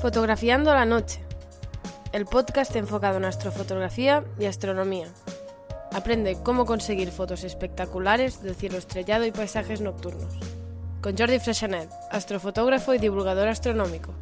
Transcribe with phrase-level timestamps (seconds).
[0.00, 1.20] Fotografiando la noche,
[2.12, 5.08] el podcast enfocado en astrofotografía y astronomía.
[5.92, 10.34] Aprende cómo conseguir fotos espectaculares del cielo estrellado y paisajes nocturnos.
[11.02, 14.14] Con Jordi Freixanet, astrofotógrafo y divulgador astronómico.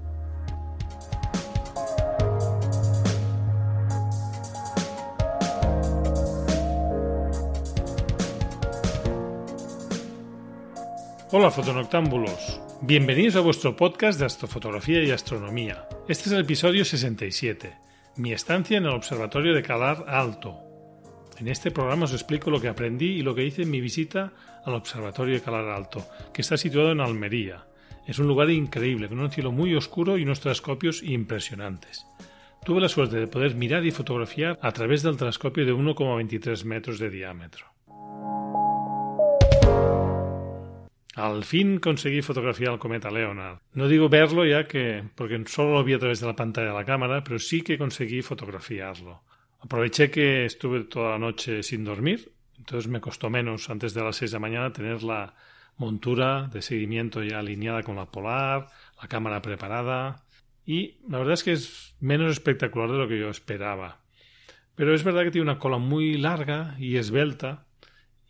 [11.30, 15.88] Hola fotonoctámbulos, bienvenidos a vuestro podcast de astrofotografía y astronomía.
[16.08, 17.76] Este es el episodio 67,
[18.16, 20.60] mi estancia en el Observatorio de Calar Alto.
[21.38, 24.32] En este programa os explico lo que aprendí y lo que hice en mi visita
[24.64, 27.66] al Observatorio de Calar Alto, que está situado en Almería.
[28.06, 32.06] Es un lugar increíble, con un cielo muy oscuro y unos telescopios impresionantes.
[32.64, 36.98] Tuve la suerte de poder mirar y fotografiar a través del telescopio de 1,23 metros
[36.98, 37.77] de diámetro.
[41.18, 43.58] Al fin conseguí fotografiar al cometa Leonard.
[43.74, 46.74] No digo verlo ya que, porque solo lo vi a través de la pantalla de
[46.74, 49.24] la cámara, pero sí que conseguí fotografiarlo.
[49.58, 54.14] Aproveché que estuve toda la noche sin dormir, entonces me costó menos antes de las
[54.14, 55.34] 6 de la mañana tener la
[55.76, 58.68] montura de seguimiento ya alineada con la polar,
[59.02, 60.24] la cámara preparada
[60.64, 64.02] y la verdad es que es menos espectacular de lo que yo esperaba.
[64.76, 67.66] Pero es verdad que tiene una cola muy larga y esbelta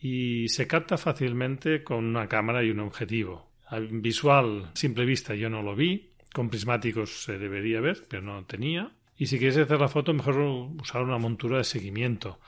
[0.01, 3.49] y se capta fácilmente con una cámara y un objetivo.
[3.91, 6.11] Visual, simple vista, yo no lo vi.
[6.33, 8.93] Con prismáticos se debería ver, pero no tenía.
[9.17, 12.39] Y si quieres hacer la foto, mejor usar una montura de seguimiento.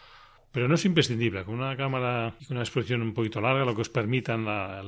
[0.53, 1.45] Pero no es imprescindible.
[1.45, 4.83] Con una cámara y con una exposición un poquito larga, lo que os permitan la,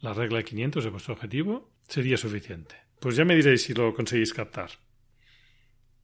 [0.00, 2.76] la regla de 500 de vuestro objetivo, sería suficiente.
[3.00, 4.70] Pues ya me diréis si lo conseguís captar.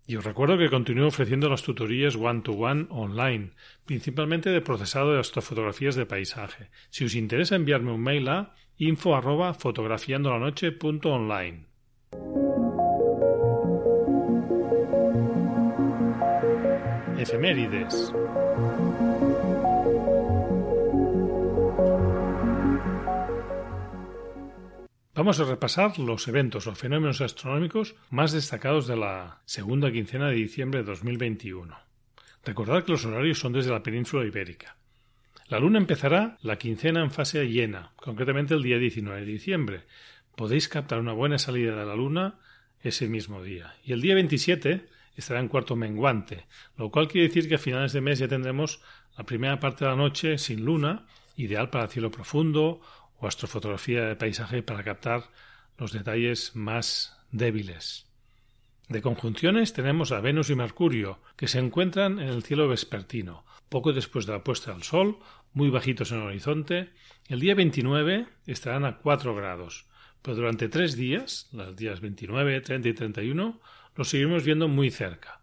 [0.08, 3.50] Y os recuerdo que continúo ofreciendo las tutorías one-to-one online,
[3.84, 6.70] principalmente de procesado de astrofotografías de paisaje.
[6.88, 11.66] Si os interesa enviarme un mail a info arroba fotografiandolanoche.online.
[17.18, 18.14] Efemérides.
[25.18, 30.36] Vamos a repasar los eventos o fenómenos astronómicos más destacados de la segunda quincena de
[30.36, 31.76] diciembre de 2021.
[32.44, 34.76] Recordad que los horarios son desde la península ibérica.
[35.48, 39.80] La Luna empezará la quincena en fase llena, concretamente el día 19 de diciembre.
[40.36, 42.38] Podéis captar una buena salida de la Luna
[42.80, 43.74] ese mismo día.
[43.82, 44.86] Y el día 27
[45.16, 46.46] estará en cuarto menguante,
[46.76, 48.80] lo cual quiere decir que a finales de mes ya tendremos
[49.16, 52.80] la primera parte de la noche sin luna, ideal para cielo profundo
[53.18, 55.30] o astrofotografía de paisaje para captar
[55.76, 58.06] los detalles más débiles.
[58.88, 63.92] De conjunciones tenemos a Venus y Mercurio, que se encuentran en el cielo vespertino, poco
[63.92, 65.18] después de la puesta del Sol,
[65.52, 66.90] muy bajitos en el horizonte.
[67.28, 69.86] El día 29 estarán a 4 grados,
[70.22, 73.60] pero durante tres días, los días 29, 30 y 31,
[73.94, 75.40] los seguiremos viendo muy cerca.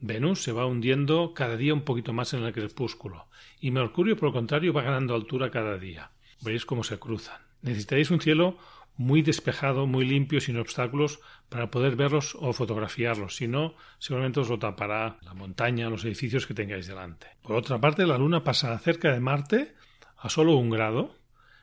[0.00, 3.28] Venus se va hundiendo cada día un poquito más en el crepúsculo,
[3.60, 6.10] y Mercurio, por el contrario, va ganando altura cada día.
[6.46, 7.40] Veréis cómo se cruzan.
[7.62, 8.56] Necesitaréis un cielo
[8.96, 13.36] muy despejado, muy limpio, sin obstáculos, para poder verlos o fotografiarlos.
[13.36, 17.26] Si no, seguramente os lo tapará la montaña, los edificios que tengáis delante.
[17.42, 19.74] Por otra parte, la Luna pasa cerca de Marte
[20.16, 21.14] a solo un grado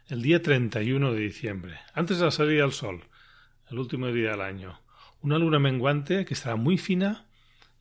[0.08, 3.06] el día 31 de diciembre, antes de la salida del Sol,
[3.72, 4.80] el último día del año.
[5.22, 7.26] Una luna menguante que estará muy fina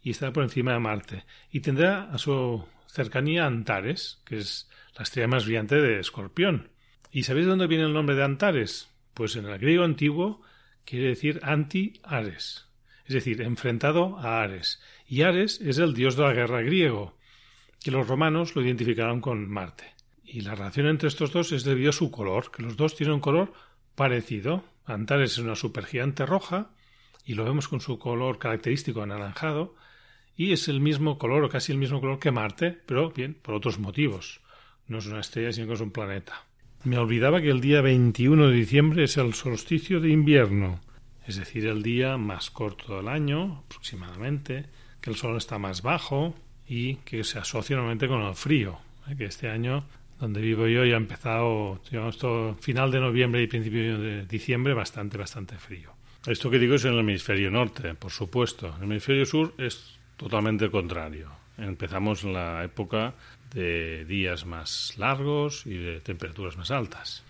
[0.01, 1.25] y estará por encima de Marte.
[1.51, 6.72] Y tendrá a su cercanía Antares, que es la estrella más brillante de Escorpión.
[7.15, 8.89] ¿Y sabéis de dónde viene el nombre de Antares?
[9.13, 10.41] Pues en el griego antiguo
[10.87, 12.67] quiere decir anti-Ares,
[13.05, 14.81] es decir, enfrentado a Ares.
[15.07, 17.19] Y Ares es el dios de la guerra griego,
[17.85, 19.93] que los romanos lo identificaron con Marte.
[20.25, 23.17] Y la relación entre estos dos es debido a su color, que los dos tienen
[23.17, 23.53] un color
[23.95, 24.65] parecido.
[24.87, 26.71] Antares es una supergigante roja,
[27.27, 29.75] y lo vemos con su color característico anaranjado,
[30.35, 33.55] y es el mismo color o casi el mismo color que Marte, pero bien, por
[33.55, 34.41] otros motivos.
[34.87, 36.47] No es una estrella, sino que es un planeta.
[36.85, 40.81] Me olvidaba que el día 21 de diciembre es el solsticio de invierno,
[41.29, 44.67] es decir, el día más corto del año, aproximadamente,
[45.01, 46.35] que el sol está más bajo
[46.67, 49.15] y que se asocia normalmente con el frío, ¿eh?
[49.17, 49.85] que este año
[50.19, 54.75] donde vivo yo ya ha empezado, digamos, todo final de noviembre y principio de diciembre
[54.75, 55.93] bastante, bastante frío.
[56.27, 58.69] Esto que digo es en el hemisferio norte, por supuesto.
[58.69, 61.31] En el hemisferio sur es totalmente contrario.
[61.59, 63.15] Empezamos la época
[63.53, 67.25] de días más largos y de temperaturas más altas.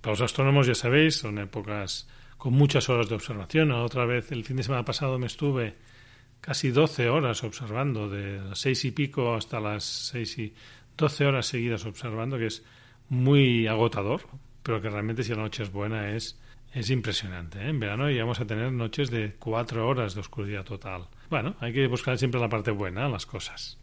[0.00, 3.72] Para los astrónomos, ya sabéis, son épocas con muchas horas de observación.
[3.72, 5.74] Otra vez, el fin de semana pasado me estuve
[6.40, 10.54] casi 12 horas observando, de las seis y pico hasta las seis y
[10.96, 12.64] doce horas seguidas observando, que es
[13.08, 14.22] muy agotador,
[14.62, 16.38] pero que realmente si la noche es buena es
[16.72, 17.60] Es impresionante.
[17.60, 17.68] ¿eh?
[17.68, 21.06] En verano íbamos a tener noches de cuatro horas de oscuridad total.
[21.30, 23.78] Bueno, hay que buscar siempre la parte buena, las cosas.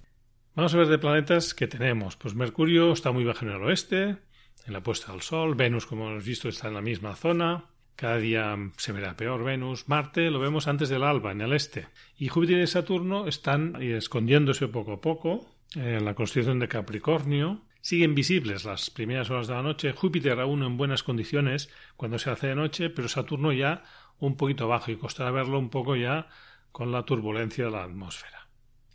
[0.54, 2.18] Vamos a ver de planetas que tenemos.
[2.18, 4.18] Pues Mercurio está muy bajo en el oeste,
[4.66, 5.56] en la puesta del Sol.
[5.56, 7.70] Venus, como hemos visto, está en la misma zona.
[7.96, 9.88] Cada día se verá peor Venus.
[9.88, 11.88] Marte lo vemos antes del alba, en el este.
[12.18, 17.62] Y Júpiter y Saturno están escondiéndose poco a poco en la constitución de Capricornio.
[17.80, 19.94] Siguen visibles las primeras horas de la noche.
[19.94, 23.84] Júpiter aún en buenas condiciones cuando se hace de noche, pero Saturno ya
[24.20, 26.28] un poquito bajo y costará verlo un poco ya
[26.74, 28.41] con la turbulencia de la atmósfera.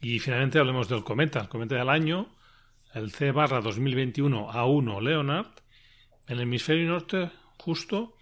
[0.01, 2.29] Y finalmente hablemos del cometa, el cometa del año,
[2.95, 5.49] el C barra 2021 A1 Leonard,
[6.29, 8.17] en el hemisferio norte, justo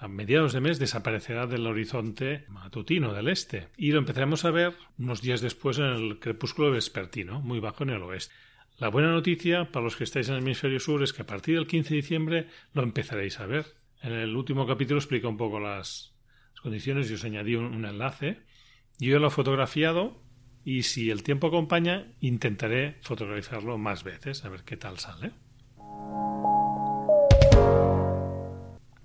[0.00, 4.74] a mediados de mes, desaparecerá del horizonte matutino del este y lo empezaremos a ver
[4.96, 8.34] unos días después en el crepúsculo vespertino, muy bajo en el oeste.
[8.78, 11.56] La buena noticia para los que estáis en el hemisferio sur es que a partir
[11.56, 13.66] del 15 de diciembre lo empezaréis a ver.
[14.00, 16.14] En el último capítulo explica un poco las,
[16.62, 18.40] condiciones y os añadí un, un enlace.
[19.00, 20.22] Yo lo he fotografiado
[20.68, 25.30] y si el tiempo acompaña intentaré fotografiarlo más veces a ver qué tal sale.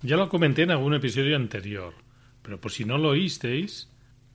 [0.01, 1.93] Ya lo comenté en algún episodio anterior,
[2.41, 3.89] pero por si no lo oísteis,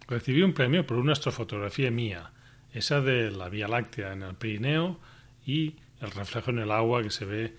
[0.09, 2.33] recibí un premio por una astrofotografía mía,
[2.73, 4.99] esa de la Vía Láctea en el Pirineo
[5.45, 7.55] y el reflejo en el agua que se ve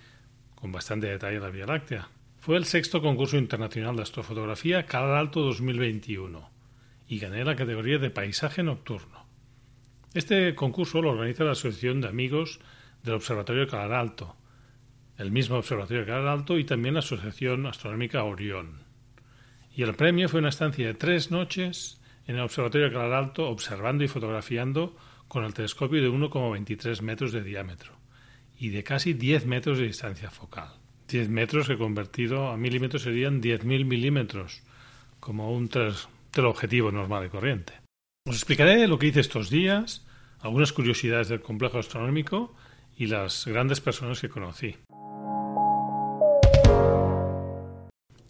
[0.56, 2.08] con bastante detalle en la Vía Láctea.
[2.38, 6.50] Fue el sexto concurso internacional de astrofotografía Calar Alto 2021
[7.06, 9.19] y gané la categoría de paisaje nocturno.
[10.12, 12.58] Este concurso lo organiza la Asociación de Amigos
[13.04, 14.34] del Observatorio Calar Alto,
[15.16, 18.82] el mismo Observatorio Calar Alto y también la Asociación Astronómica Orión.
[19.72, 24.02] Y el premio fue una estancia de tres noches en el Observatorio Calar Alto observando
[24.02, 24.96] y fotografiando
[25.28, 27.92] con el telescopio de 1,23 metros de diámetro
[28.58, 30.70] y de casi 10 metros de distancia focal.
[31.06, 34.62] 10 metros que convertido a milímetros serían 10.000 milímetros,
[35.20, 35.68] como un
[36.32, 37.79] teleobjetivo normal y corriente.
[38.28, 40.04] Os explicaré lo que hice estos días,
[40.40, 42.54] algunas curiosidades del complejo astronómico
[42.94, 44.76] y las grandes personas que conocí.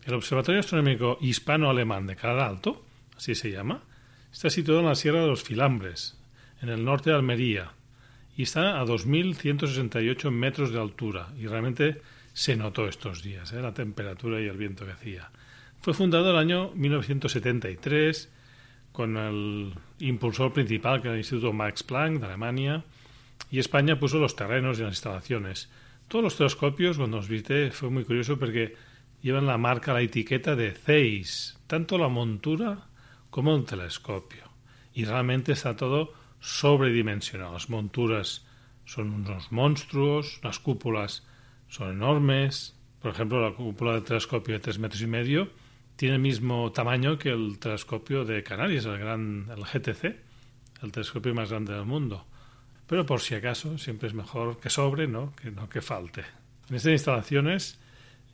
[0.05, 2.85] El Observatorio Astronómico Hispano-Alemán de Calar Alto,
[3.17, 3.83] así se llama,
[4.33, 6.17] está situado en la Sierra de los Filambres,
[6.63, 7.73] en el norte de Almería,
[8.37, 12.01] y está a 2.168 metros de altura, y realmente
[12.33, 13.61] se notó estos días, ¿eh?
[13.61, 15.31] la temperatura y el viento que hacía.
[15.81, 18.40] Fue fundado el año 1973
[18.93, 22.85] con el impulsor principal, que era el Instituto Max Planck de Alemania,
[23.51, 25.71] y España puso los terrenos y las instalaciones.
[26.09, 28.77] Todos los telescopios, cuando los visité, fue muy curioso porque
[29.23, 32.87] llevan la marca, la etiqueta de Zeiss, tanto la montura
[33.31, 34.45] como el telescopio.
[34.93, 37.53] Y realmente está todo sobredimensionado.
[37.53, 38.45] Las monturas
[38.85, 41.25] son unos monstruos, las cúpulas
[41.69, 42.75] son enormes.
[43.01, 45.49] Por ejemplo, la cúpula del telescopio de tres metros y medio
[46.01, 50.05] tiene el mismo tamaño que el telescopio de Canarias, el gran el GTC,
[50.83, 52.25] el telescopio más grande del mundo.
[52.87, 55.37] Pero por si acaso, siempre es mejor que sobre, ¿no?
[55.37, 56.23] Que no que falte.
[56.71, 57.79] En estas instalaciones,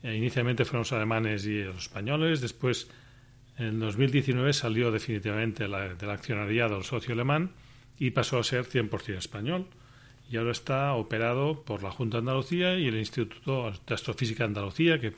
[0.01, 2.89] eh, inicialmente fueron los alemanes y los españoles, después
[3.57, 7.51] en 2019 salió definitivamente la, del accionariado el socio alemán
[7.99, 9.67] y pasó a ser 100% español.
[10.31, 14.47] Y ahora está operado por la Junta de Andalucía y el Instituto de Astrofísica de
[14.47, 15.11] Andalucía, que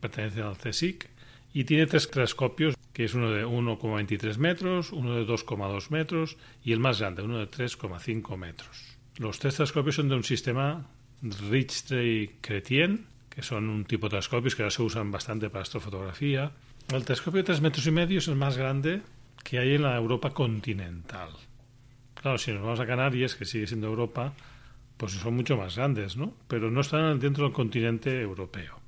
[0.00, 1.13] pertenece al CSIC,
[1.54, 6.72] y tiene tres telescopios, que es uno de 1,23 metros, uno de 2,2 metros y
[6.72, 8.98] el más grande, uno de 3,5 metros.
[9.18, 10.90] Los tres telescopios son de un sistema
[11.22, 16.50] Richter-Chrétien, que son un tipo de telescopios que ahora se usan bastante para astrofotografía.
[16.92, 19.02] El telescopio de 3 metros y medio es el más grande
[19.44, 21.30] que hay en la Europa continental.
[22.14, 24.32] Claro, si nos vamos a Canarias, que sigue siendo Europa,
[24.96, 26.34] pues son mucho más grandes, ¿no?
[26.48, 28.83] Pero no están dentro del continente europeo.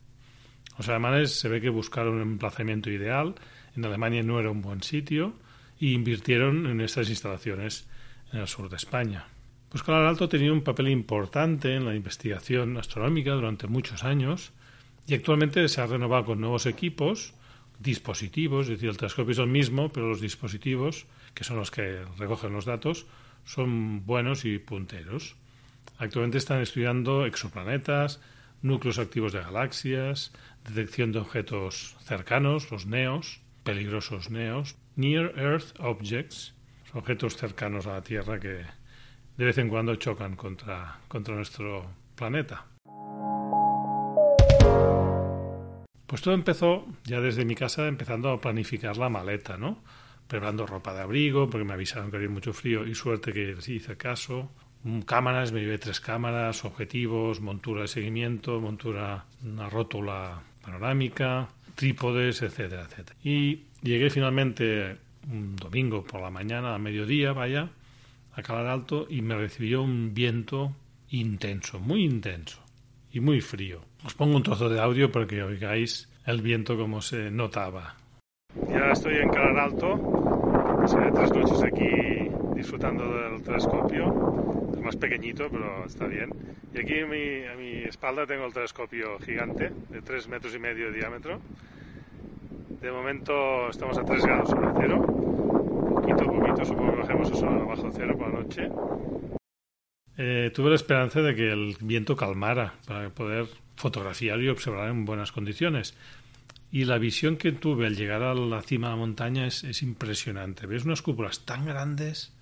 [0.78, 3.35] Los alemanes se ve que buscaron un emplazamiento ideal,
[3.76, 5.35] en Alemania no era un buen sitio,
[5.78, 7.87] y invirtieron en estas instalaciones
[8.33, 9.26] en el sur de España.
[9.68, 14.52] Pues Calar Alto tenía un papel importante en la investigación astronómica durante muchos años
[15.06, 17.35] y actualmente se ha renovado con nuevos equipos,
[17.78, 22.04] dispositivos, es decir, el telescopio es el mismo, pero los dispositivos, que son los que
[22.16, 23.06] recogen los datos,
[23.45, 25.37] son buenos y punteros.
[25.99, 28.21] Actualmente están estudiando exoplanetas,
[28.62, 30.32] núcleos activos de galaxias,
[30.64, 36.54] detección de objetos cercanos, los NEOs, peligrosos NEOs, Near Earth Objects,
[36.94, 38.64] objetos cercanos a la Tierra que
[39.36, 42.66] de vez en cuando chocan contra, contra nuestro planeta.
[46.06, 49.82] Pues todo empezó ya desde mi casa empezando a planificar la maleta, ¿no?
[50.28, 53.96] Preparando ropa de abrigo, porque me avisaron que había mucho frío y suerte que hice
[53.96, 54.50] caso.
[54.85, 62.42] Mm, cámaras, me llevé tres cámaras, objetivos, montura de seguimiento, montura, una rótula panorámica, trípodes,
[62.42, 63.16] etcétera, etcétera.
[63.23, 64.97] Y llegué finalmente
[65.30, 67.71] un domingo por la mañana, a mediodía, vaya,
[68.35, 70.73] a Calar Alto y me recibió un viento
[71.11, 72.59] intenso, muy intenso
[73.12, 73.80] y muy frío.
[74.04, 77.97] Os pongo un trozo de audio para que oigáis el viento como se notaba.
[78.68, 79.97] Ya estoy en Calar Alto,
[80.80, 82.05] pasé tres noches aquí
[82.66, 84.73] disfrutando del telescopio.
[84.73, 86.30] Es más pequeñito, pero está bien.
[86.75, 90.58] Y aquí a mi, a mi espalda tengo el telescopio gigante de tres metros y
[90.58, 91.40] medio de diámetro.
[92.80, 95.00] De momento estamos a 3 grados sobre cero.
[95.94, 98.68] Poquito a poquito, supongo que bajemos eso bajo cero por la noche.
[100.18, 103.46] Eh, tuve la esperanza de que el viento calmara para poder
[103.76, 105.96] fotografiar y observar en buenas condiciones.
[106.73, 109.82] Y la visión que tuve al llegar a la cima de la montaña es, es
[109.82, 110.66] impresionante.
[110.66, 112.35] Ves unas cúpulas tan grandes,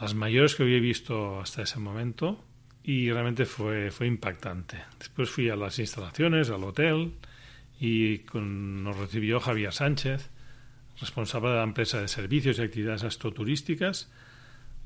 [0.00, 2.44] las mayores que había visto hasta ese momento,
[2.82, 4.78] y realmente fue, fue impactante.
[4.98, 7.14] Después fui a las instalaciones, al hotel,
[7.80, 10.30] y nos recibió Javier Sánchez,
[11.00, 14.10] responsable de la empresa de servicios y actividades astroturísticas,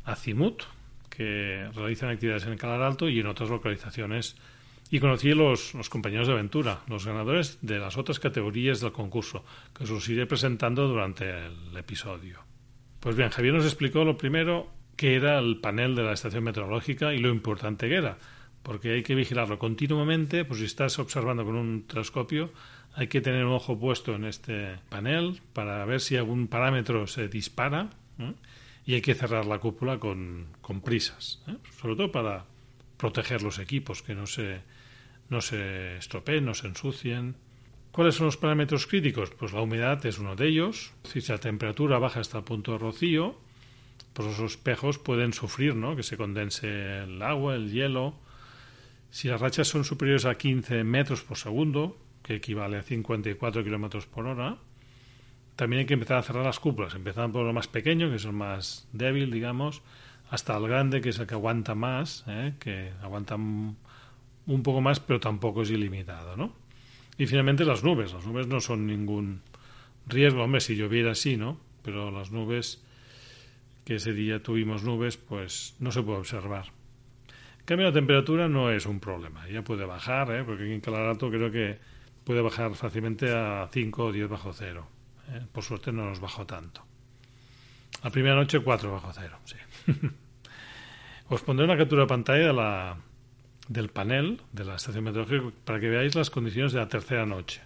[0.05, 0.63] Azimut,
[1.09, 4.37] que realizan actividades en Calar Alto y en otras localizaciones.
[4.91, 9.45] Y conocí los, los compañeros de aventura, los ganadores de las otras categorías del concurso,
[9.75, 12.41] que os los iré presentando durante el episodio.
[12.99, 17.15] Pues bien, Javier nos explicó lo primero que era el panel de la estación meteorológica
[17.15, 18.19] y lo importante que era,
[18.63, 22.53] porque hay que vigilarlo continuamente, pues si estás observando con un telescopio,
[22.93, 27.29] hay que tener un ojo puesto en este panel para ver si algún parámetro se
[27.29, 27.89] dispara
[28.85, 31.57] y hay que cerrar la cúpula con, con prisas, ¿eh?
[31.81, 32.45] sobre todo para
[32.99, 34.61] proteger los equipos, que no se,
[35.31, 37.37] no se estropeen, no se ensucien.
[37.91, 39.31] ¿Cuáles son los parámetros críticos?
[39.31, 40.93] Pues la humedad es uno de ellos.
[41.05, 43.39] Si la temperatura baja hasta el punto de rocío,
[44.25, 45.97] pues los espejos pueden sufrir ¿no?
[45.97, 48.15] que se condense el agua, el hielo.
[49.11, 54.07] Si las rachas son superiores a 15 metros por segundo, que equivale a 54 kilómetros
[54.07, 54.59] por hora,
[55.57, 58.25] también hay que empezar a cerrar las cúpulas, empezando por lo más pequeño, que es
[58.25, 59.83] el más débil, digamos,
[60.31, 62.55] hasta el grande, que es el que aguanta más, ¿eh?
[62.61, 63.77] que aguanta un
[64.63, 66.53] poco más, pero tampoco es ilimitado, ¿no?
[67.21, 68.15] Y finalmente las nubes.
[68.15, 69.43] Las nubes no son ningún
[70.07, 70.43] riesgo.
[70.43, 71.59] Hombre, si lloviera sí, ¿no?
[71.83, 72.83] Pero las nubes,
[73.91, 76.67] que ese día tuvimos nubes, pues no se puede observar.
[77.59, 79.49] En cambio, la temperatura no es un problema.
[79.49, 80.45] Ya puede bajar, ¿eh?
[80.45, 81.81] porque aquí en Calarato creo que
[82.23, 84.87] puede bajar fácilmente a 5 o 10 bajo cero.
[85.33, 85.45] ¿eh?
[85.51, 86.85] Por suerte no nos bajó tanto.
[88.05, 89.57] La primera noche 4 bajo cero, sí.
[91.29, 92.97] Os pondré una captura de pantalla de la,
[93.67, 97.61] del panel de la estación meteorológica para que veáis las condiciones de la tercera noche.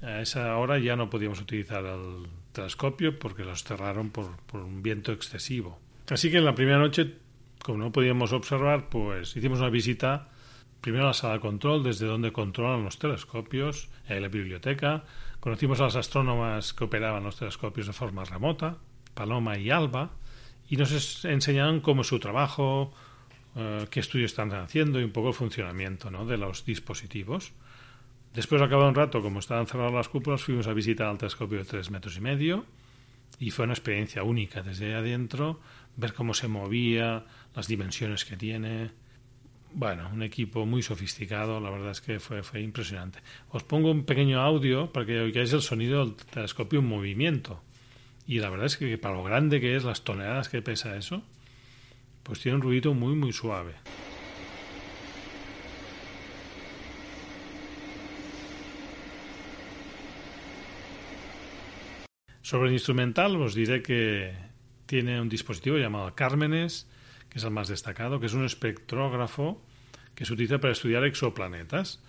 [0.00, 5.12] A esa hora ya no podíamos utilizar el telescopio porque los cerraron por, un viento
[5.12, 5.78] excesivo.
[6.08, 7.14] Así que en la primera noche,
[7.62, 10.28] como no podíamos observar, pues hicimos una visita
[10.80, 15.04] primero a la sala de control, desde donde controlan los telescopios, en la biblioteca.
[15.38, 18.78] Conocimos a las astrónomas que operaban los telescopios de forma remota,
[19.14, 20.10] Paloma y Alba,
[20.68, 22.92] y nos enseñaron cómo es su trabajo,
[23.56, 26.24] eh, qué estudios están haciendo y un poco el funcionamiento ¿no?
[26.24, 27.52] de los dispositivos.
[28.34, 31.64] Después, de un rato, como estaban cerradas las cúpulas, fuimos a visitar el telescopio de
[31.64, 32.64] tres metros y medio
[33.40, 35.60] y fue una experiencia única desde ahí adentro,
[35.96, 38.92] ver cómo se movía, las dimensiones que tiene,
[39.72, 43.20] bueno, un equipo muy sofisticado, la verdad es que fue, fue impresionante.
[43.50, 47.62] Os pongo un pequeño audio para que oigáis el sonido del telescopio en movimiento.
[48.26, 51.22] Y la verdad es que para lo grande que es, las toneladas que pesa eso,
[52.22, 53.74] pues tiene un ruido muy, muy suave.
[62.50, 64.34] Sobre el instrumental os diré que
[64.86, 66.90] tiene un dispositivo llamado Cármenes,
[67.28, 69.62] que es el más destacado, que es un espectrógrafo
[70.16, 72.02] que se utiliza para estudiar exoplanetas.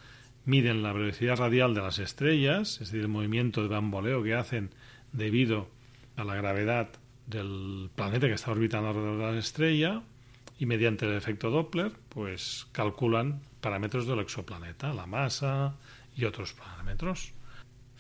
[0.46, 4.72] Miden la velocidad radial de las estrellas, es decir, el movimiento de bamboleo que hacen
[5.12, 5.70] debido
[6.18, 6.90] a la gravedad
[7.28, 10.02] del planeta que está orbitando alrededor de la estrella
[10.58, 15.76] y mediante el efecto Doppler, pues calculan parámetros del exoplaneta, la masa
[16.16, 17.32] y otros parámetros.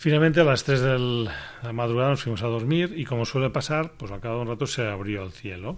[0.01, 1.29] Finalmente a las 3 de
[1.61, 4.47] la madrugada nos fuimos a dormir y como suele pasar, pues al cabo de un
[4.47, 5.77] rato se abrió el cielo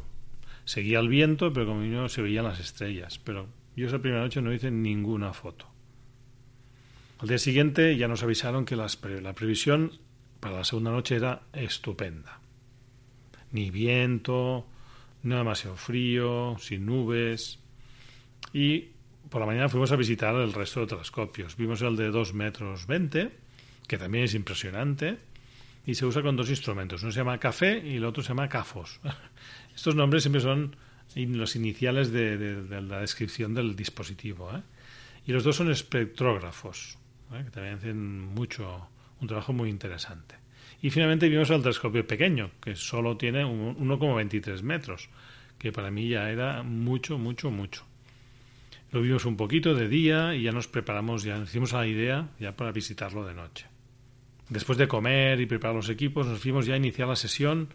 [0.64, 3.20] Seguía el viento, pero como no se veían las estrellas.
[3.20, 5.68] Pero yo esa primera noche no hice ninguna foto.
[7.20, 9.92] Al día siguiente ya nos avisaron que la previsión
[10.40, 12.40] para la segunda noche era estupenda.
[13.52, 14.66] Ni viento,
[15.24, 17.60] no demasiado frío, sin nubes.
[18.54, 18.88] Y
[19.30, 21.58] por la mañana fuimos a visitar el resto de telescopios.
[21.58, 23.43] Vimos el de 2 metros 20,
[23.88, 25.18] que también es impresionante,
[25.86, 27.04] y se usa con dos instrumentos.
[27.04, 29.00] Uno se llama café y el otro se llama cafos.
[29.76, 30.76] Estos nombres siempre son
[31.16, 34.52] los iniciales de, la descripción del dispositivo.
[34.56, 34.62] ¿eh?
[35.28, 36.98] Y los dos son espectrógrafos.
[37.32, 38.88] que también hacen mucho,
[39.20, 40.36] un trabajo muy interesante.
[40.82, 45.10] Y finalmente vimos el telescopio pequeño, que solo tiene 1,23 metros,
[45.58, 47.86] que para mí ya era mucho, mucho, mucho.
[48.92, 52.56] Lo vimos un poquito de día y ya nos preparamos, ya hicimos la idea ya
[52.56, 53.73] para visitarlo de noche.
[54.50, 57.70] Después de comer y preparar los equipos, nos fuimos ya a iniciar la sesión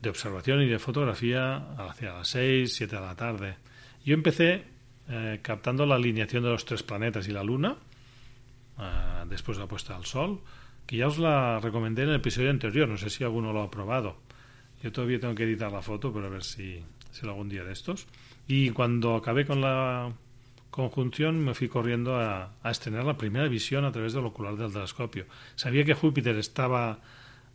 [0.00, 3.56] de observación y de fotografía hacia las 6, 7 de la tarde.
[4.04, 4.64] Yo empecé
[5.08, 7.76] eh, captando la alineación de los tres planetas y la Luna,
[8.78, 8.82] eh,
[9.28, 10.40] después de la puesta del Sol,
[10.86, 13.70] que ya os la recomendé en el episodio anterior, no sé si alguno lo ha
[13.70, 14.16] probado.
[14.82, 17.48] Yo todavía tengo que editar la foto, pero a ver si, si lo hago un
[17.48, 18.08] día de estos.
[18.48, 20.12] Y cuando acabé con la
[20.72, 24.72] conjunción me fui corriendo a, a, estrenar la primera visión a través del ocular del
[24.72, 25.26] telescopio.
[25.54, 26.98] Sabía que Júpiter estaba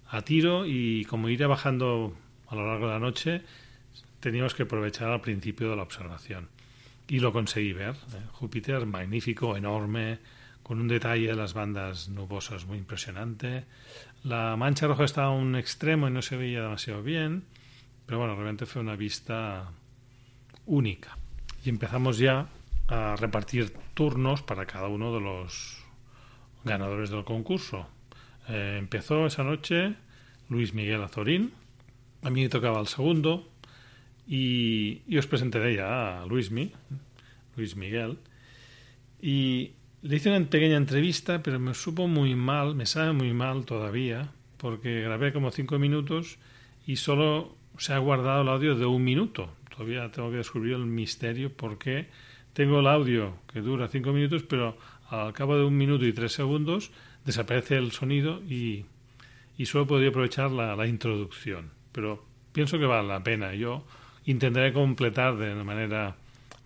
[0.09, 2.15] a tiro y como iría bajando
[2.47, 3.41] a lo largo de la noche,
[4.19, 6.47] teníamos que aprovechar al principio de la observación.
[7.07, 7.95] Y lo conseguí ver.
[7.95, 8.21] ¿eh?
[8.33, 10.19] Júpiter magnífico, enorme,
[10.63, 13.65] con un detalle de las bandas nubosas muy impresionante.
[14.23, 17.45] La mancha roja estaba a un extremo y no se veía demasiado bien,
[18.05, 19.71] pero bueno, realmente fue una vista
[20.65, 21.17] única.
[21.63, 22.47] Y empezamos ya
[22.87, 25.77] a repartir turnos para cada uno de los
[26.63, 27.87] ganadores del concurso.
[28.47, 29.95] Eh, empezó esa noche
[30.49, 31.51] Luis Miguel Azorín,
[32.21, 33.47] a mí me tocaba el segundo
[34.27, 36.71] y, y os presentaré ya a Luismi,
[37.55, 38.17] Luis Miguel.
[39.21, 43.65] Y le hice una pequeña entrevista, pero me supo muy mal, me sabe muy mal
[43.65, 46.37] todavía, porque grabé como cinco minutos
[46.85, 49.49] y solo se ha guardado el audio de un minuto.
[49.69, 52.07] Todavía tengo que descubrir el misterio porque
[52.57, 54.75] tengo el audio que dura cinco minutos, pero
[55.11, 56.89] al cabo de un minuto y tres segundos
[57.23, 58.85] desaparece el sonido y,
[59.59, 61.69] y solo podría aprovechar la, la introducción.
[61.91, 63.53] Pero pienso que vale la pena.
[63.53, 63.85] Yo
[64.25, 66.15] intentaré completar de la manera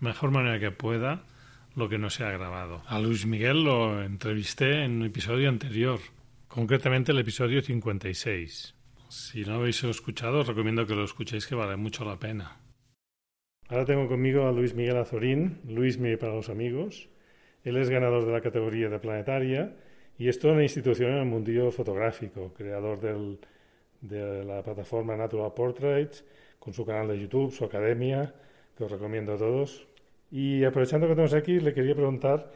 [0.00, 1.24] mejor manera que pueda
[1.76, 2.82] lo que no se ha grabado.
[2.86, 6.00] A Luis Miguel lo entrevisté en un episodio anterior,
[6.48, 8.74] concretamente el episodio 56.
[9.10, 12.61] Si no habéis escuchado, os recomiendo que lo escuchéis, que vale mucho la pena.
[13.72, 17.08] Ahora tengo conmigo a Luis Miguel Azorín, Luis Miguel para los amigos.
[17.64, 19.74] Él es ganador de la categoría de planetaria
[20.18, 23.38] y es toda una institución en el mundillo fotográfico, creador del,
[24.02, 26.22] de la plataforma Natural Portraits,
[26.58, 28.34] con su canal de YouTube, su academia,
[28.76, 29.88] que os recomiendo a todos.
[30.30, 32.52] Y aprovechando que tenemos aquí, le quería preguntar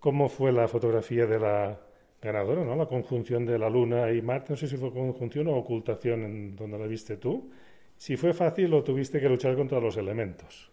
[0.00, 1.78] cómo fue la fotografía de la
[2.20, 2.74] ganadora, ¿no?
[2.74, 4.54] La conjunción de la Luna y Marte.
[4.54, 7.48] No sé si fue conjunción o ocultación en donde la viste tú.
[7.98, 10.70] Si fue fácil o tuviste que luchar contra los elementos.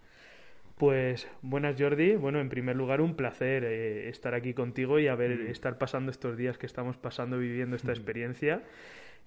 [0.78, 5.40] Pues buenas Jordi, bueno en primer lugar un placer eh, estar aquí contigo y haber
[5.40, 5.48] mm.
[5.48, 7.96] estar pasando estos días que estamos pasando viviendo esta mm.
[7.96, 8.64] experiencia.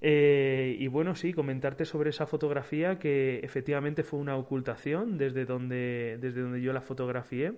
[0.01, 6.19] Eh, y bueno, sí, comentarte sobre esa fotografía que efectivamente fue una ocultación desde donde,
[6.21, 7.55] desde donde yo la fotografié.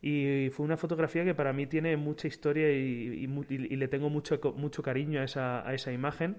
[0.00, 4.82] Y fue una fotografía que para mí tiene mucha historia y, le tengo mucho, mucho
[4.82, 6.36] cariño a esa, a esa imagen.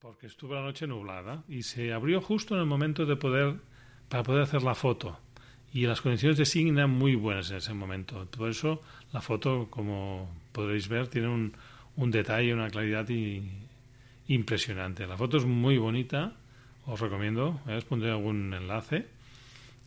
[0.00, 3.54] Porque estuvo la noche nublada y se abrió justo en el momento de poder,
[4.08, 5.18] para poder hacer la foto.
[5.72, 8.26] Y las condiciones de signo eran muy buenas en ese momento.
[8.26, 8.82] Por eso
[9.12, 11.54] la foto, como podréis ver, tiene un,
[11.96, 13.08] un detalle, una claridad
[14.28, 15.06] impresionante.
[15.06, 16.34] La foto es muy bonita,
[16.84, 17.76] os recomiendo, ¿eh?
[17.76, 19.06] os pondré algún enlace.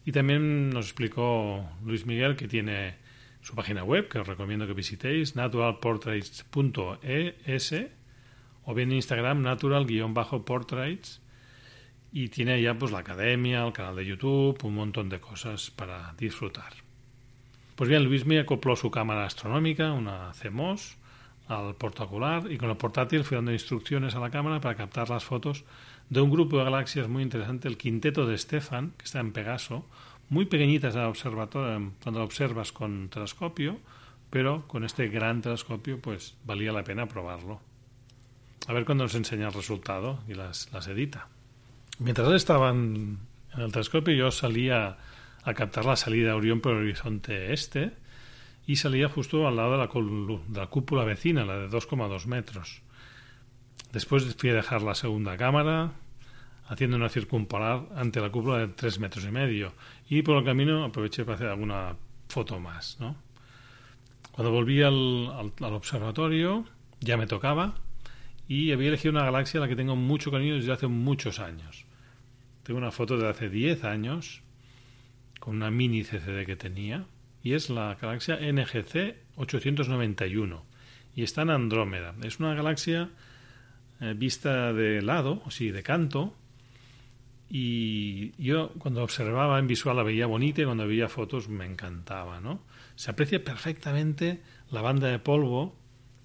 [0.06, 2.96] Y también nos explicó Luis Miguel que tiene
[3.42, 7.99] su página web, que os recomiendo que visitéis, naturalportraits.es
[8.66, 11.22] o bien Instagram natural-portraits
[12.12, 16.14] y tiene ya pues la academia, el canal de YouTube, un montón de cosas para
[16.18, 16.74] disfrutar.
[17.76, 20.98] Pues bien, Luis me acopló su cámara astronómica, una CMOS,
[21.48, 25.24] al portacular y con el portátil fui dando instrucciones a la cámara para captar las
[25.24, 25.66] fotos
[26.10, 29.86] de un grupo de galaxias muy interesante, el quinteto de Stefan, que está en Pegaso,
[30.30, 33.80] muy pequeñitas al observatorio cuando lo observas con telescopio,
[34.30, 37.62] pero con este gran telescopio pues valía la pena probarlo.
[38.70, 41.28] A ver cuándo nos enseña el resultado y las, las edita.
[41.98, 43.18] Mientras estaban
[43.56, 44.96] en el telescopio yo salía
[45.44, 47.94] a captar la salida de Orión por el horizonte este,
[48.68, 49.78] y salía justo al lado de
[50.60, 52.84] la, cúpula vecina, la de 2,2 metros.
[53.92, 55.94] Después fui a dejar la segunda cámara,
[56.68, 59.74] haciendo una circumpolar ante la cúpula de 3 metros y medio,
[60.08, 61.96] y por el camino aproveché para hacer alguna
[62.28, 62.98] foto más.
[63.00, 63.16] ¿no?
[64.32, 66.66] Cuando volví al, al observatorio,
[67.00, 67.74] ya me tocaba,
[68.50, 71.86] y había elegido una galaxia a la que tengo mucho cariño desde hace muchos años.
[72.64, 74.42] Tengo una foto de hace 10 años,
[75.40, 77.06] con una mini CCD que tenía,
[77.42, 80.66] y es la galaxia NGC 891
[81.16, 82.16] y está en Andrómeda.
[82.24, 83.10] Es una galaxia
[84.02, 86.34] eh, vista de lado, o sí, de canto,
[87.50, 92.40] y yo cuando observaba en visual la veía bonita y cuando veía fotos me encantaba,
[92.40, 92.64] ¿no?
[92.96, 95.76] Se aprecia perfectamente la banda de polvo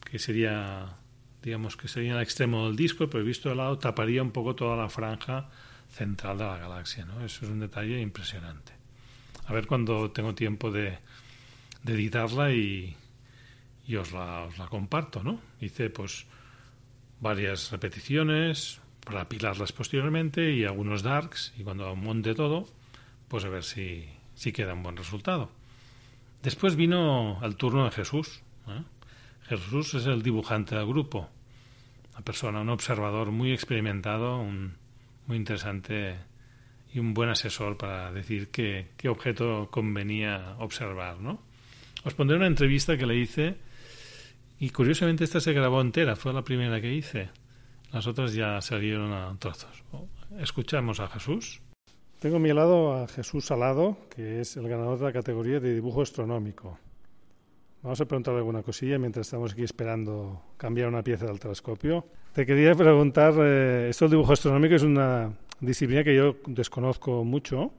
[0.05, 0.97] que sería,
[1.45, 4.77] digamos que sería el extremo del disco, pero visto de lado taparía un poco toda
[4.77, 5.51] la franja
[5.91, 7.25] central de la galaxia, ¿no?
[7.25, 8.73] Eso es un detalle impresionante.
[9.47, 10.99] A ver cuando tengo tiempo de,
[11.83, 12.97] de editarla y,
[13.87, 15.39] y os, la, os la comparto, ¿no?
[15.61, 16.25] Hice pues
[17.21, 22.67] varias repeticiones para apilarlas posteriormente y algunos darks y cuando monte todo,
[23.29, 25.51] pues a ver si, si queda un buen resultado.
[26.43, 28.41] Después vino el turno de Jesús.
[28.69, 28.83] ¿eh?
[29.47, 31.29] Jesús es el dibujante del grupo,
[32.13, 34.43] una persona, un observador muy experimentado,
[35.27, 36.17] muy interesante
[36.93, 41.21] y un buen asesor para decir qué, qué objeto convenía observar.
[41.21, 41.41] ¿no?
[42.05, 43.57] Os pondré una entrevista que le hice
[44.61, 47.29] y curiosamente esta se grabó entera, fue la primera que hice.
[47.93, 49.85] Las otras ya salieron a trozos.
[50.39, 51.61] Escuchamos a Jesús.
[52.19, 55.75] Tengo a mi lado a Jesús Salado, que es el ganador de la categoría de
[55.75, 56.79] dibujo astronómico.
[57.85, 62.07] Vamos a preguntarle alguna cosilla mientras estamos aquí esperando cambiar una pieza del telescopio.
[62.33, 67.75] Te quería preguntar, eh, esto del dibujo astronómico es una disciplina que yo desconozco mucho.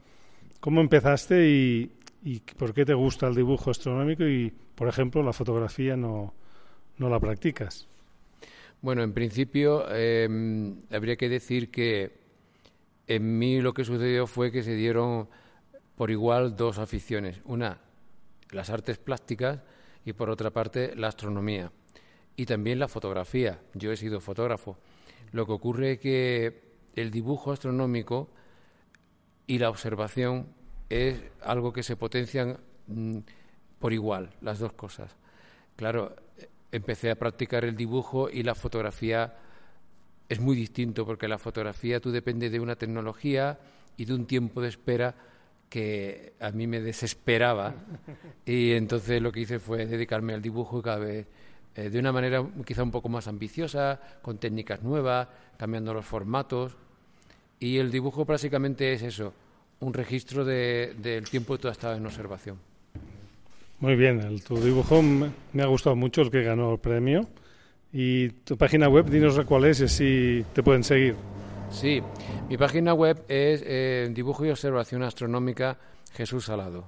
[0.60, 1.92] ¿Cómo empezaste y,
[2.56, 6.36] por qué te gusta el dibujo astronómico y, por ejemplo, la fotografía no,
[7.00, 7.88] no la practicas?
[8.84, 12.12] Bueno, en principio eh, habría que decir que
[13.08, 15.28] en mí lo que sucedió fue que se dieron
[15.96, 17.42] por igual dos aficiones.
[17.46, 17.80] Una,
[18.52, 19.62] las artes plásticas
[20.06, 21.72] y por otra parte la astronomía.
[22.38, 23.60] Y también la fotografía.
[23.74, 24.78] Yo he sido fotógrafo.
[25.32, 26.62] Lo que ocurre es que
[26.96, 28.30] el dibujo astronómico
[29.48, 30.48] y la observación
[30.90, 33.18] es algo que se potencian mm,
[33.80, 35.16] por igual, las dos cosas.
[35.76, 36.16] Claro,
[36.72, 39.36] empecé a practicar el dibujo y la fotografía
[40.30, 43.60] es muy distinto porque la fotografía tú depende de una tecnología
[43.98, 45.16] y de un tiempo de espera
[45.70, 47.74] que a mí me desesperaba
[48.46, 51.28] y entonces lo que hice fue dedicarme al dibujo cada vez
[51.76, 56.78] eh, de una manera quizá un poco más ambiciosa, con técnicas nuevas, cambiando los formatos
[57.60, 59.34] y el dibujo básicamente es eso,
[59.80, 62.58] un registro del de, tiempo que tú has estado en observación.
[63.80, 67.28] Muy bien, el, tu dibujo me ha gustado mucho el que ganó el premio.
[67.98, 71.16] Y tu página web, dinos cuál es y así te pueden seguir.
[71.76, 72.02] Sí,
[72.48, 75.78] mi página web es eh, Dibujo y Observación Astronómica
[76.14, 76.88] Jesús Salado.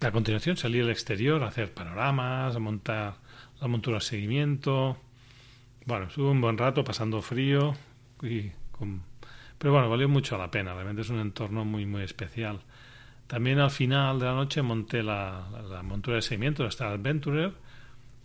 [0.00, 3.14] A continuación salí al exterior a hacer panoramas, a montar
[3.60, 4.96] la montura de seguimiento.
[5.86, 7.72] Bueno, estuve un buen rato pasando frío,
[8.20, 9.00] y con...
[9.56, 10.74] pero bueno, valió mucho la pena.
[10.74, 12.58] Realmente es un entorno muy, muy especial.
[13.28, 17.52] También al final de la noche monté la, la montura de seguimiento, la Star Adventurer,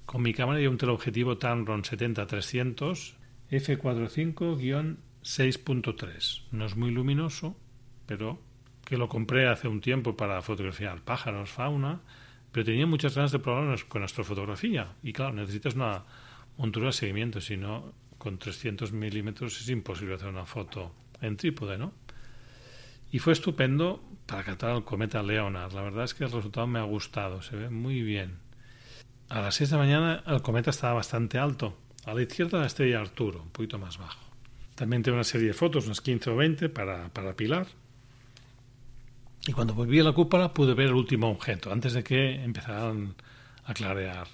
[0.07, 3.13] con mi cámara y un teleobjetivo Tamron 70-300
[5.25, 6.43] f4.5-6.3.
[6.51, 7.57] No es muy luminoso,
[8.05, 8.39] pero
[8.85, 12.01] que lo compré hace un tiempo para fotografiar pájaros, fauna,
[12.51, 14.93] pero tenía muchas ganas de probarlo con astrofotografía.
[15.01, 16.03] Y claro, necesitas una
[16.57, 21.77] montura de seguimiento, si no, con 300 milímetros es imposible hacer una foto en trípode,
[21.77, 21.91] ¿no?
[23.11, 25.73] Y fue estupendo para captar el cometa Leonard.
[25.73, 28.37] La verdad es que el resultado me ha gustado, se ve muy bien.
[29.29, 31.77] A las 6 de la mañana el cometa estaba bastante alto.
[32.05, 34.24] A la izquierda la estrella Arturo, un poquito más bajo.
[34.75, 37.67] También tengo una serie de fotos, unas 15 o 20, para, para Pilar.
[39.47, 43.15] Y cuando volví a la cúpula pude ver el último objeto, antes de que empezaran
[43.63, 44.27] a clarear.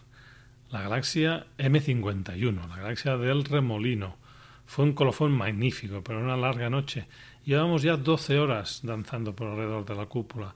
[0.71, 4.15] La galaxia M51, la galaxia del remolino.
[4.65, 7.07] Fue un colofón magnífico, pero una larga noche.
[7.43, 10.55] Llevamos ya 12 horas danzando por alrededor de la cúpula.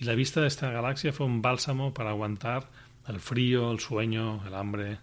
[0.00, 2.68] Y la vista de esta galaxia fue un bálsamo para aguantar
[3.06, 4.98] el frío, el sueño, el hambre.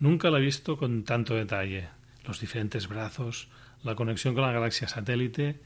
[0.00, 1.88] Nunca la he visto con tanto detalle.
[2.28, 3.48] Los diferentes brazos,
[3.82, 5.60] la conexión con la galaxia satélite,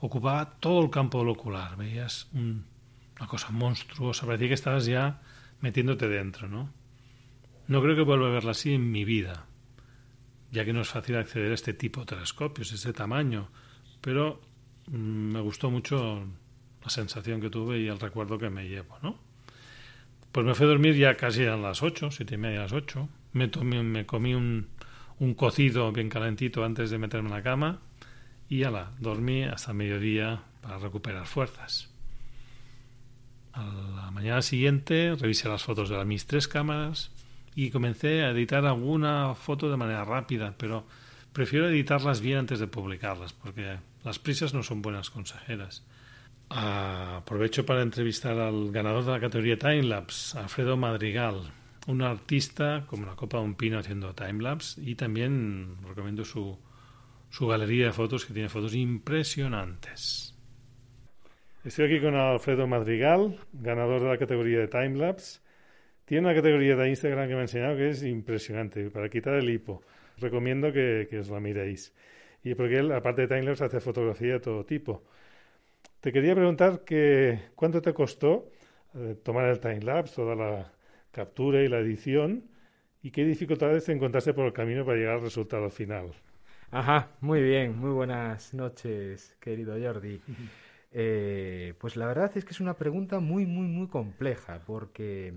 [0.00, 1.76] ocupaba todo el campo del ocular.
[1.76, 5.20] Veías una cosa monstruosa, parecía que estabas ya
[5.60, 6.70] metiéndote dentro, ¿no?
[7.66, 9.46] No creo que vuelva a verla así en mi vida,
[10.52, 13.48] ya que no es fácil acceder a este tipo de telescopios, este tamaño,
[14.00, 14.40] pero
[14.86, 16.24] mm, me gustó mucho
[16.84, 19.18] la sensación que tuve y el recuerdo que me llevo, ¿no?
[20.30, 22.72] Pues me fui a dormir ya casi a las ocho, siete y media a las
[22.72, 23.08] ocho.
[23.32, 24.68] Me, tomé, me comí un,
[25.18, 27.78] un cocido bien calentito antes de meterme en la cama
[28.48, 31.90] y ala, dormí hasta mediodía para recuperar fuerzas.
[33.52, 37.10] A la mañana siguiente revisé las fotos de mis tres cámaras
[37.54, 40.84] y comencé a editar alguna foto de manera rápida, pero
[41.32, 45.82] prefiero editarlas bien antes de publicarlas porque las prisas no son buenas consejeras.
[46.48, 51.50] Aprovecho para entrevistar al ganador de la categoría Timelapse, Alfredo Madrigal,
[51.86, 56.58] un artista como la copa de un pino haciendo timelapse y también recomiendo su,
[57.30, 60.34] su galería de fotos que tiene fotos impresionantes.
[61.64, 65.40] Estoy aquí con Alfredo Madrigal, ganador de la categoría de timelapse.
[66.04, 69.50] Tiene una categoría de Instagram que me ha enseñado que es impresionante, para quitar el
[69.50, 69.82] hipo.
[70.18, 71.92] Recomiendo que, os la miréis.
[72.44, 75.02] Y porque él, aparte de timelapse, hace fotografía de todo tipo.
[76.00, 78.48] Te quería preguntar que cuánto te costó
[78.94, 80.72] eh, tomar el timelapse, toda la
[81.16, 82.44] captura y la edición,
[83.02, 86.10] y qué dificultades te encontraste por el camino para llegar al resultado final.
[86.70, 90.20] Ajá, muy bien, muy buenas noches, querido Jordi.
[90.98, 95.34] Eh, pues la verdad es que es una pregunta muy, muy, muy compleja, porque,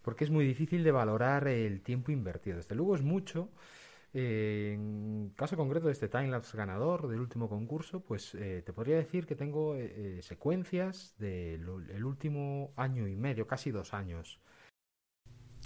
[0.00, 2.56] porque es muy difícil de valorar el tiempo invertido.
[2.56, 3.50] Desde luego es mucho,
[4.18, 9.26] en caso concreto de este timelapse ganador del último concurso, pues eh, te podría decir
[9.26, 11.68] que tengo eh, eh, secuencias del
[12.02, 14.38] último año y medio, casi dos años.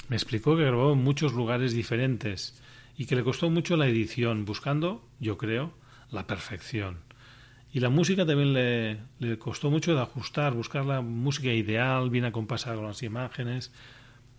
[0.08, 2.60] Me explicó que grabó en muchos lugares diferentes
[2.96, 5.72] y que le costó mucho la edición, buscando, yo creo,
[6.10, 7.04] la perfección.
[7.72, 12.24] Y la música también le, le costó mucho de ajustar, buscar la música ideal, bien
[12.24, 13.72] acompasada con las imágenes.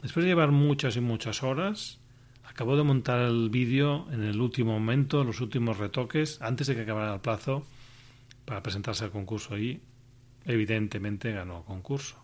[0.02, 2.01] Después de llevar muchas y muchas horas,
[2.43, 6.82] Acabó de montar el vídeo en el último momento, los últimos retoques, antes de que
[6.82, 7.65] acabara el plazo
[8.45, 9.82] para presentarse al concurso y
[10.45, 12.21] evidentemente ganó el concurso.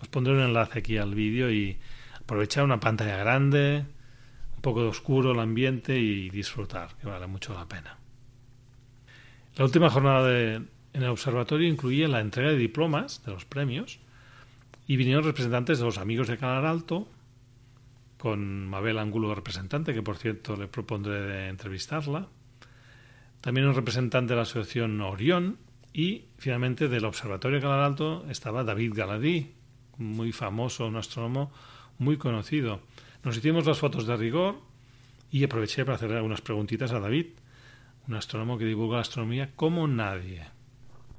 [0.00, 1.78] Os pondré un enlace aquí al vídeo y
[2.20, 3.84] aprovechar una pantalla grande,
[4.54, 7.98] un poco de oscuro el ambiente y disfrutar, que vale mucho la pena.
[9.56, 14.00] La última jornada de, en el observatorio incluía la entrega de diplomas de los premios
[14.86, 17.08] y vinieron representantes de los amigos de Canal Alto,
[18.24, 22.26] con Mabel Angulo representante, que por cierto le propondré entrevistarla.
[23.42, 25.58] También un representante de la asociación Orión
[25.92, 29.52] y finalmente del Observatorio Canal Alto estaba David Galadí,
[29.98, 31.52] muy famoso, un astrónomo
[31.98, 32.80] muy conocido.
[33.24, 34.54] Nos hicimos las fotos de rigor
[35.30, 37.26] y aproveché para hacerle algunas preguntitas a David,
[38.08, 40.46] un astrónomo que divulga la astronomía como nadie.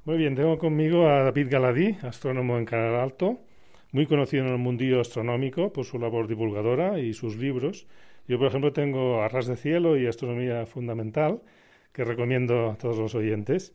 [0.06, 3.38] Muy bien, tengo conmigo a David Galadí, astrónomo en Canal Alto,
[3.92, 7.86] muy conocido en el mundillo astronómico por su labor divulgadora y sus libros.
[8.28, 11.42] Yo, por ejemplo, tengo Arras de Cielo y Astronomía Fundamental,
[11.92, 13.72] que recomiendo a todos los oyentes.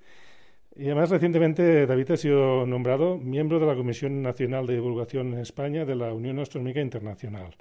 [0.76, 5.40] Y además, recientemente, David ha sido nombrado miembro de la Comisión Nacional de Divulgación en
[5.40, 7.56] España de la Unión Astronómica Internacional.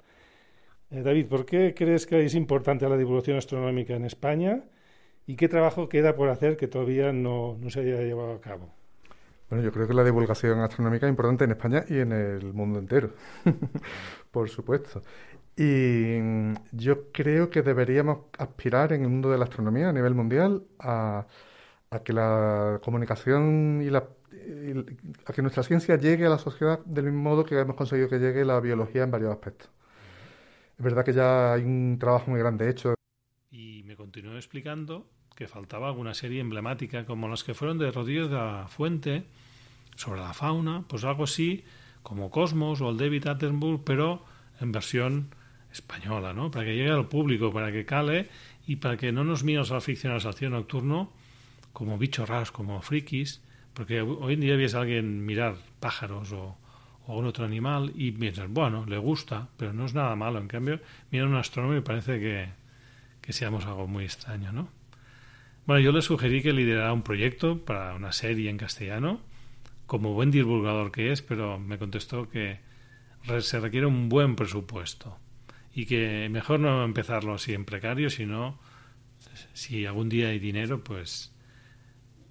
[0.91, 4.63] Eh, David, ¿por qué crees que es importante la divulgación astronómica en España
[5.25, 8.80] y qué trabajo queda por hacer que todavía no, no se haya llevado a cabo?
[9.51, 12.79] Bueno, yo creo que la divulgación astronómica es importante en España y en el mundo
[12.79, 13.11] entero,
[14.31, 15.01] por supuesto.
[15.57, 20.63] Y yo creo que deberíamos aspirar en el mundo de la astronomía a nivel mundial
[20.79, 21.27] a,
[22.05, 24.07] que la comunicación y la
[25.25, 28.19] a que nuestra ciencia llegue a la sociedad del mismo modo que hemos conseguido que
[28.19, 29.69] llegue la biología en varios aspectos.
[30.77, 32.95] Es verdad que ya hay un trabajo muy grande hecho.
[33.51, 38.29] Y me continuó explicando que faltaba alguna serie emblemática como las que fueron de Rodríguez
[38.29, 39.25] de la Fuente
[40.01, 41.63] sobre la fauna, pues algo así
[42.01, 44.25] como Cosmos o el David Attenborough, pero
[44.59, 45.29] en versión
[45.71, 46.49] española, ¿no?
[46.49, 48.27] Para que llegue al público, para que cale
[48.65, 51.11] y para que no nos miren a los aficionados al cielo nocturno
[51.71, 53.41] como bichos raros, como frikis,
[53.73, 56.57] porque hoy en día ves a alguien mirar pájaros o,
[57.05, 60.39] o algún otro animal y piensas, bueno, le gusta, pero no es nada malo.
[60.39, 60.79] En cambio,
[61.11, 62.49] mira un astrónomo y parece que,
[63.21, 64.67] que seamos algo muy extraño, ¿no?
[65.67, 69.21] Bueno, yo le sugerí que liderara un proyecto para una serie en castellano
[69.91, 72.61] como buen divulgador que es, pero me contestó que
[73.41, 75.17] se requiere un buen presupuesto
[75.75, 78.57] y que mejor no empezarlo así en precario, sino
[79.51, 81.33] si algún día hay dinero, pues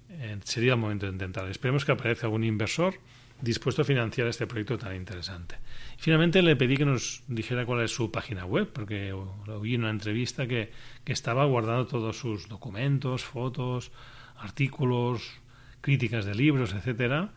[0.09, 1.47] eh, sería el momento de intentar.
[1.51, 2.95] Esperemos que aparezca algún inversor
[3.41, 5.57] dispuesto a financiar este proyecto tan interesante.
[5.99, 9.91] Finalmente le pedí que nos dijera cuál es su página web, porque oí en una
[9.91, 10.71] entrevista que,
[11.03, 13.91] que estaba guardando todos sus documentos, fotos,
[14.35, 15.39] artículos,
[15.81, 17.33] críticas de libros, etcétera,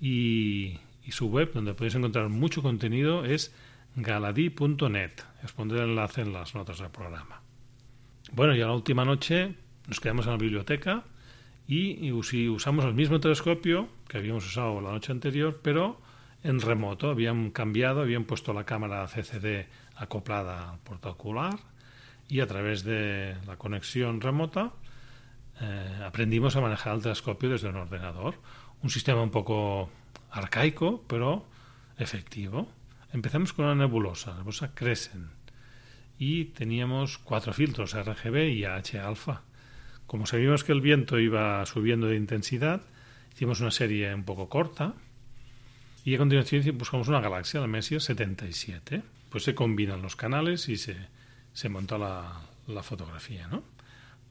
[0.00, 0.78] y,
[1.10, 3.54] su web, donde podéis encontrar mucho contenido, es
[3.96, 5.12] galadí.net.
[5.44, 7.40] Os pondré el enlace en las notas del programa.
[8.32, 9.54] Bueno, y a la última noche
[9.86, 11.04] nos quedamos en la biblioteca
[11.66, 16.00] y, usamos el mismo telescopio que habíamos usado la noche anterior, pero
[16.42, 17.10] en remoto.
[17.10, 21.58] Habían cambiado, habían puesto la cámara CCD acoplada al portaocular
[22.28, 24.72] y a través de la conexión remota
[25.60, 28.34] eh, aprendimos a manejar el telescopio desde un ordenador
[28.82, 29.90] un sistema un poco
[30.30, 31.46] arcaico, pero
[31.98, 32.68] efectivo.
[33.12, 35.30] Empezamos con una nebulosa, la nebulosa Crescent,
[36.18, 39.42] y teníamos cuatro filtros RGB y H alfa.
[40.06, 42.82] Como sabíamos que el viento iba subiendo de intensidad,
[43.32, 44.94] hicimos una serie un poco corta
[46.04, 49.02] y a continuación buscamos una galaxia, la Messier 77.
[49.28, 50.96] Pues se combinan los canales y se,
[51.52, 53.62] se monta la, la fotografía, ¿no?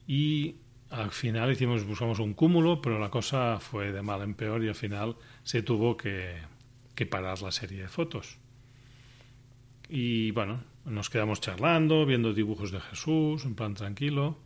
[0.07, 0.55] Y
[0.89, 4.69] al final hicimos, buscamos un cúmulo, pero la cosa fue de mal en peor y
[4.69, 6.37] al final se tuvo que,
[7.09, 8.37] parar la serie de fotos.
[9.89, 14.37] Y bueno, nos quedamos charlando, viendo dibujos de Jesús, en plan tranquilo.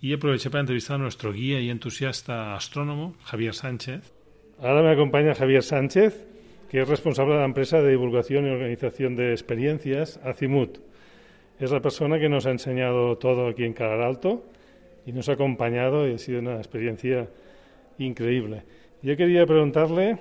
[0.00, 4.12] Y aproveché para entrevistar a nuestro guía y entusiasta astrónomo, Javier Sánchez.
[4.60, 6.26] Ahora me acompaña Javier Sánchez,
[6.70, 10.78] que es responsable de la empresa de divulgación y organización de experiencias, Azimut.
[11.58, 14.44] Es la persona que nos ha enseñado todo aquí en Calar Alto
[15.06, 17.28] y nos ha acompañado y ha sido una experiencia
[17.98, 18.62] increíble.
[19.02, 20.18] Yo quería preguntarle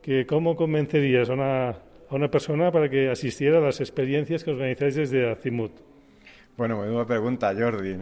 [0.00, 1.76] que cómo convencerías a una, a
[2.10, 5.72] una persona para que asistiera a las experiencias que organizáis desde Azimut.
[6.56, 7.96] Bueno, buena pregunta, Jordi.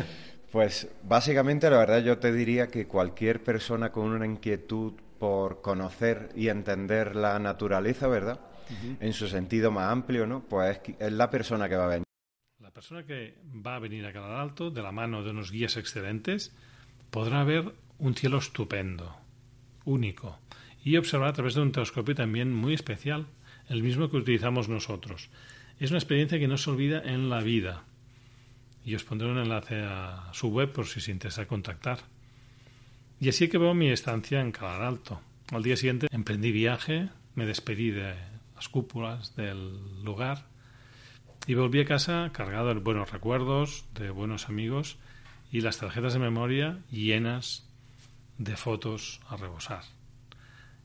[0.52, 6.28] pues básicamente la verdad yo te diría que cualquier persona con una inquietud por conocer
[6.34, 8.40] y entender la naturaleza, ¿verdad?
[9.00, 10.42] En su sentido más amplio, ¿no?
[10.48, 12.03] Pues es la persona que va a venir.
[12.64, 15.76] La persona que va a venir a Calar Alto, de la mano de unos guías
[15.76, 16.50] excelentes,
[17.10, 19.14] podrá ver un cielo estupendo,
[19.84, 20.38] único,
[20.82, 23.26] y observar a través de un telescopio también muy especial,
[23.68, 25.28] el mismo que utilizamos nosotros.
[25.78, 27.84] Es una experiencia que no se olvida en la vida.
[28.82, 31.98] Y os pondré un enlace a su web por si os interesa contactar.
[33.20, 35.20] Y así que veo mi estancia en Calar Alto.
[35.52, 38.14] Al día siguiente emprendí viaje, me despedí de
[38.54, 40.53] las cúpulas del lugar
[41.46, 44.98] y volví a casa cargado de buenos recuerdos, de buenos amigos
[45.50, 47.66] y las tarjetas de memoria llenas
[48.38, 49.84] de fotos a rebosar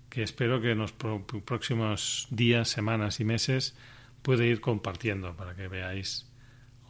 [0.09, 3.75] que espero que en los próximos días, semanas y meses
[4.21, 6.27] pueda ir compartiendo para que veáis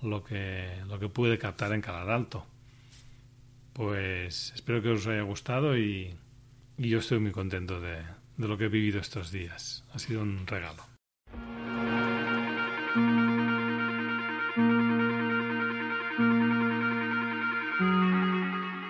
[0.02, 2.46] lo que, lo que pude captar en Calar Alto.
[3.74, 6.16] Pues espero que os haya gustado y,
[6.78, 7.98] y yo estoy muy contento de,
[8.38, 9.84] de lo que he vivido estos días.
[9.94, 10.99] Ha sido un regalo.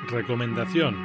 [0.10, 0.96] Recomendación.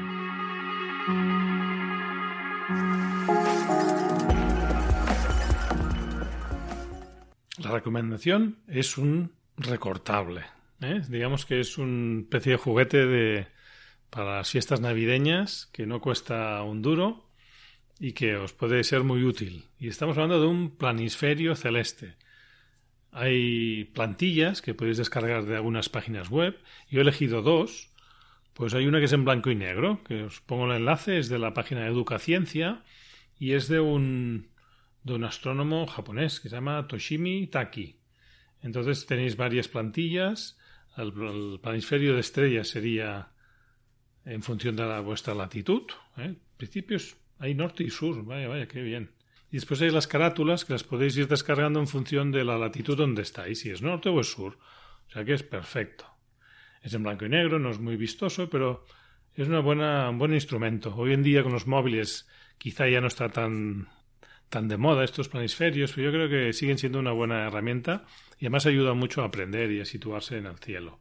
[7.58, 10.44] La recomendación es un recortable.
[10.80, 11.02] ¿eh?
[11.06, 13.46] Digamos que es un especie de juguete de,
[14.08, 17.28] para las fiestas navideñas que no cuesta un duro
[18.00, 19.66] y que os puede ser muy útil.
[19.78, 22.16] Y estamos hablando de un planisferio celeste.
[23.12, 26.58] Hay plantillas que podéis descargar de algunas páginas web.
[26.88, 27.93] Yo he elegido dos.
[28.54, 31.28] Pues hay una que es en blanco y negro, que os pongo el enlace, es
[31.28, 32.84] de la página de Educaciencia
[33.38, 34.48] y es de un
[35.02, 37.96] de un astrónomo japonés que se llama Toshimi Taki.
[38.62, 40.58] Entonces tenéis varias plantillas.
[40.96, 43.32] El, planisferio de estrellas sería
[44.24, 45.82] en función de la, vuestra latitud.
[46.16, 46.34] ¿eh?
[46.56, 48.24] Principios hay norte y sur.
[48.24, 49.10] Vaya, vaya, qué bien.
[49.50, 52.96] Y después hay las carátulas que las podéis ir descargando en función de la latitud
[52.96, 54.58] donde estáis, si es norte o es sur.
[55.08, 56.06] O sea que es perfecto.
[56.84, 58.84] Es en blanco y negro, no es muy vistoso, pero
[59.34, 60.94] es una buena, un buen instrumento.
[60.94, 63.88] Hoy en día con los móviles quizá ya no está tan
[64.50, 68.04] tan de moda estos planisferios, pero yo creo que siguen siendo una buena herramienta
[68.38, 71.00] y además ayuda mucho a aprender y a situarse en el cielo.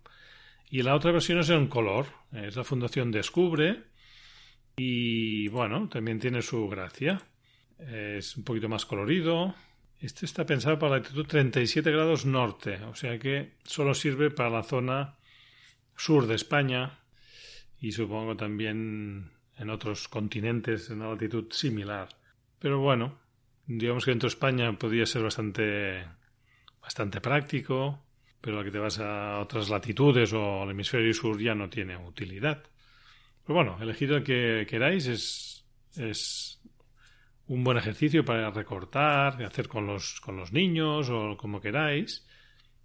[0.69, 3.83] Y la otra versión es en color, es la Fundación Descubre
[4.77, 7.21] y bueno, también tiene su gracia.
[7.77, 9.53] Es un poquito más colorido.
[9.99, 14.49] Este está pensado para la latitud 37 grados norte, o sea que solo sirve para
[14.49, 15.17] la zona
[15.95, 16.99] sur de España
[17.79, 22.09] y supongo también en otros continentes en una latitud similar.
[22.59, 23.19] Pero bueno,
[23.67, 26.05] digamos que dentro de España podría ser bastante,
[26.81, 28.03] bastante práctico,
[28.41, 31.97] pero la que te vas a otras latitudes o al hemisferio sur ya no tiene
[31.97, 32.63] utilidad.
[33.45, 35.65] Pero bueno, elegid el que queráis, es,
[35.97, 36.61] es
[37.47, 42.25] un buen ejercicio para recortar, hacer con los, con los niños o como queráis,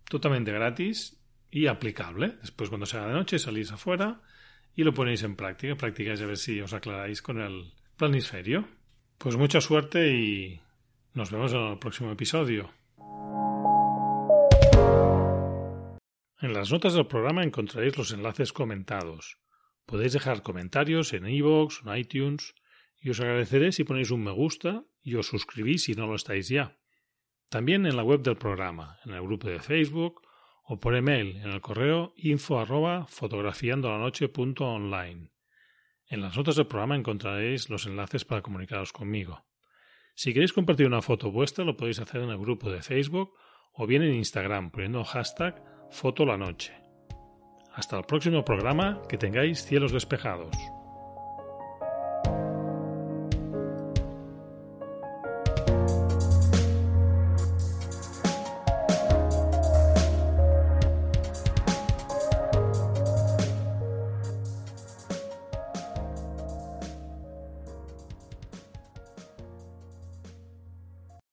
[0.09, 1.18] totalmente gratis
[1.51, 2.37] y aplicable.
[2.41, 4.21] Después cuando sea de noche salís afuera
[4.75, 8.69] y lo ponéis en práctica, practicáis a ver si os aclaráis con el planisferio.
[9.19, 10.61] Pues mucha suerte y
[11.15, 12.71] nos vemos en el próximo episodio.
[16.41, 19.39] En las notas del programa encontraréis los enlaces comentados.
[19.87, 22.55] Podéis dejar comentarios en iVoox en iTunes
[23.01, 26.49] y os agradeceré si ponéis un me gusta y os suscribís si no lo estáis
[26.49, 26.79] ya.
[27.49, 30.23] También en la web del programa, en el grupo de Facebook
[30.69, 35.31] o por email en el correo info arroba fotografiandolanoche.online.
[36.11, 39.47] En las notas del programa encontraréis los enlaces para comunicaros conmigo.
[40.15, 43.33] Si queréis compartir una foto vuestra, lo podéis hacer en el grupo de Facebook
[43.73, 46.75] o bien en Instagram poniendo hashtag fotolanoche.
[47.73, 50.55] Hasta el próximo programa, que tengáis cielos despejados.